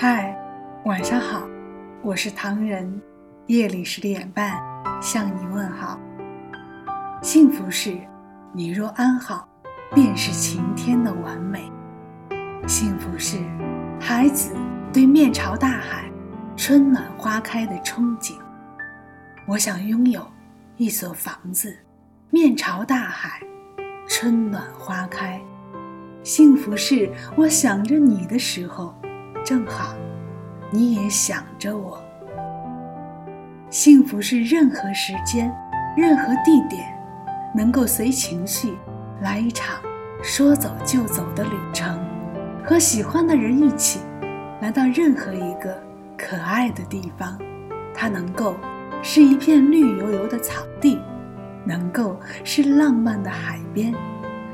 [0.00, 0.32] 嗨，
[0.84, 1.42] 晚上好，
[2.04, 3.02] 我是唐人。
[3.48, 4.56] 夜里十点半
[5.02, 5.98] 向你问好。
[7.20, 7.98] 幸福是，
[8.52, 9.48] 你若安好，
[9.92, 11.68] 便是晴天的完美。
[12.68, 13.38] 幸福是，
[14.00, 14.54] 孩子
[14.92, 16.08] 对面朝大海、
[16.56, 18.36] 春暖花开的憧憬。
[19.48, 20.24] 我想拥有
[20.76, 21.76] 一所房子，
[22.30, 23.42] 面朝大海，
[24.06, 25.42] 春暖花开。
[26.22, 28.94] 幸福是，我想着你的时候。
[29.48, 29.94] 正好，
[30.70, 31.98] 你也想着我。
[33.70, 35.50] 幸福是任何时间、
[35.96, 36.86] 任何地点，
[37.54, 38.76] 能够随情绪
[39.22, 39.80] 来一场
[40.22, 41.98] 说走就走的旅程，
[42.62, 44.00] 和喜欢的人一起
[44.60, 45.82] 来到任何一个
[46.14, 47.38] 可爱的地方。
[47.94, 48.54] 它能够
[49.02, 51.00] 是一片绿油油的草地，
[51.64, 53.94] 能够是浪漫的海边，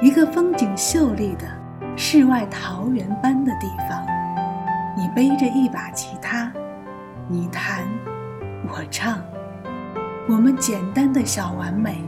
[0.00, 1.46] 一个风景秀丽的
[1.94, 4.02] 世外桃源般的地方。
[4.98, 6.50] 你背着一把吉他，
[7.28, 7.86] 你弹，
[8.66, 9.20] 我唱，
[10.28, 12.02] 我们简单的小完美，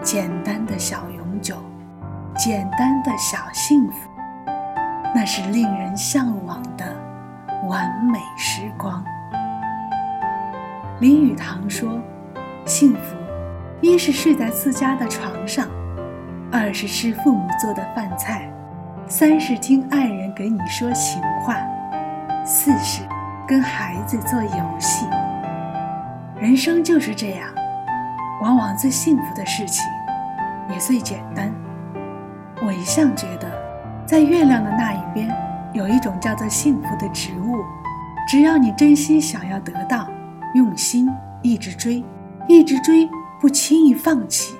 [0.00, 1.56] 简单的小永久，
[2.36, 4.08] 简单的小幸福，
[5.12, 6.96] 那是令人向往的
[7.66, 9.04] 完美时光。
[11.00, 12.00] 林语堂说
[12.64, 13.16] ：“幸福，
[13.80, 15.66] 一是睡在自家的床上，
[16.52, 18.48] 二是吃父母做的饭菜，
[19.08, 21.56] 三是听爱人给你说情话。”
[22.44, 23.02] 四是
[23.46, 25.06] 跟孩子做游戏，
[26.40, 27.48] 人生就是这样，
[28.42, 29.84] 往往最幸福的事情
[30.70, 31.52] 也最简单。
[32.62, 33.50] 我一向觉得，
[34.06, 35.30] 在月亮的那一边
[35.74, 37.62] 有一种叫做幸福的植物，
[38.28, 40.08] 只要你真心想要得到，
[40.54, 41.10] 用心
[41.42, 42.02] 一直追，
[42.48, 44.56] 一直追，不轻易放弃，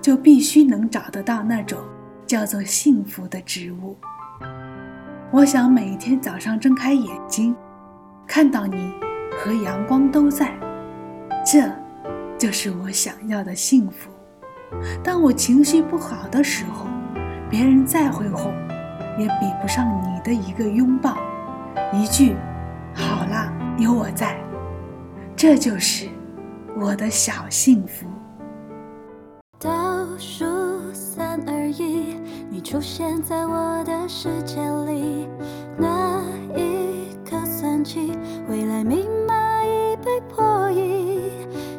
[0.00, 1.78] 就必须能找得到那种
[2.26, 3.96] 叫做幸福的植物。
[5.32, 7.56] 我想每天早上睁开眼睛，
[8.26, 8.92] 看到你
[9.38, 10.52] 和阳光都在，
[11.42, 11.72] 这
[12.36, 14.10] 就是我想要的幸福。
[15.02, 16.86] 当我情绪不好的时候，
[17.48, 18.52] 别人再会哄，
[19.18, 21.16] 也比不上你的一个拥抱，
[21.94, 22.36] 一句
[22.92, 24.36] “好啦，有我在”，
[25.34, 26.10] 这就是
[26.78, 28.06] 我的小幸福。
[32.72, 34.56] 出现在我的世界
[34.86, 35.28] 里，
[35.76, 36.22] 那
[36.56, 38.16] 一刻算起，
[38.48, 41.20] 未来密码已被破译。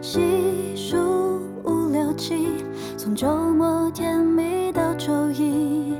[0.04, 0.96] 细数
[1.64, 2.64] 五六七，
[2.96, 5.96] 从周末甜蜜到周一，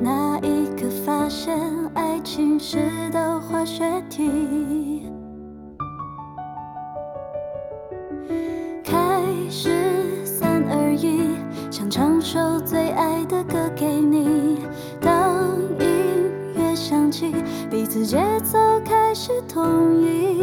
[0.00, 1.58] 那一刻发现
[1.94, 2.78] 爱情是
[3.12, 5.10] 道化学题。
[8.84, 11.30] 开始三二一。
[11.68, 13.86] 想唱首最爱的歌给，
[16.74, 17.32] 响起，
[17.70, 20.42] 彼此节奏开始统一，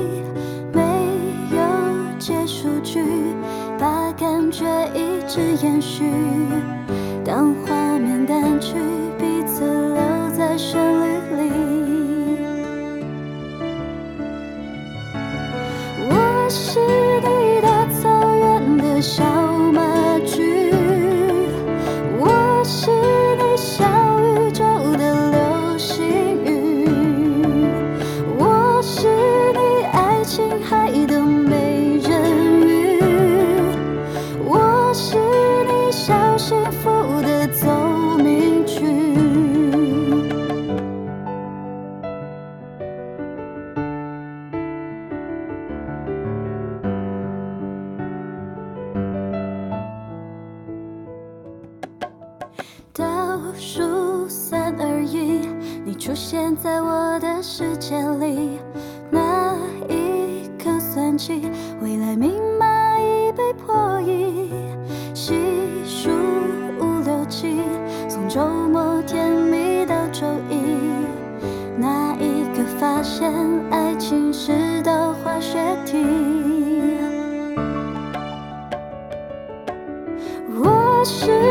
[0.73, 0.81] 没
[1.51, 3.01] 有结束句，
[3.79, 6.05] 把感觉一直延续。
[53.59, 55.41] 数三二一，
[55.83, 58.59] 你出现在我的世界里，
[59.09, 59.55] 那
[59.89, 61.49] 一刻算起，
[61.81, 64.51] 未来密码已被破译。
[65.13, 65.33] 细
[65.85, 66.11] 数
[66.79, 67.59] 五六七，
[68.07, 70.61] 从周末甜蜜到周一，
[71.77, 73.33] 那一刻发现
[73.71, 76.05] 爱情是道化学题。
[80.59, 81.46] 我是。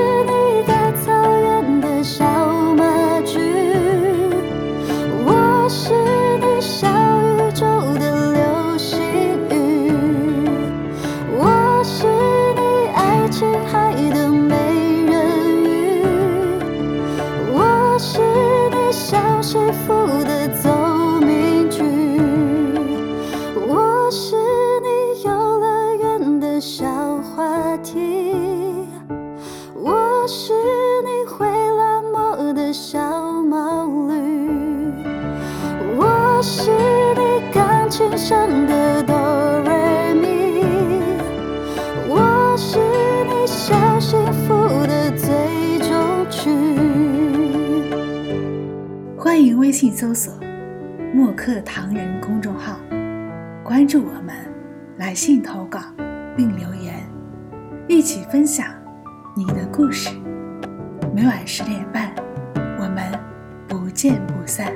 [38.28, 40.60] 上的哆瑞咪，
[42.08, 42.76] 我是
[43.24, 46.50] 你小幸福的最终曲。
[49.16, 50.34] 欢迎微信搜索
[51.14, 52.80] “墨客唐人”公众号，
[53.62, 54.34] 关注我们，
[54.96, 55.78] 来信投稿
[56.36, 56.94] 并留言，
[57.86, 58.66] 一起分享
[59.36, 60.10] 你的故事。
[61.14, 62.12] 每晚十点半，
[62.76, 63.04] 我们
[63.68, 64.72] 不见不散。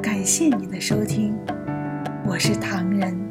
[0.00, 1.36] 感谢你的收听，
[2.30, 3.29] 我是唐人。